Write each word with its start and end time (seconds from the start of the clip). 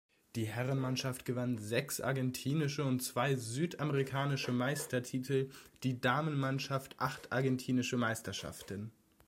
Die 0.35 0.47
Herrenmannschaft 0.47 1.25
gewann 1.25 1.59
sechs 1.59 2.01
argentinische 2.01 2.83
und 2.83 3.03
zwei 3.03 3.35
südamerikanische 3.35 4.51
Meistertitel, 4.51 5.51
die 5.83 6.01
Damenmannschaft 6.01 6.95
acht 6.99 7.31
argentinische 7.31 7.97
Meisterschaften. 7.97 8.91